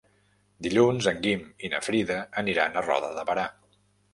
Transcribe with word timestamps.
Dilluns 0.67 1.09
en 1.11 1.19
Guim 1.27 1.45
i 1.67 1.71
na 1.75 1.81
Frida 1.89 2.17
aniran 2.45 2.81
a 2.83 2.87
Roda 2.89 3.11
de 3.21 3.31
Berà. 3.33 3.49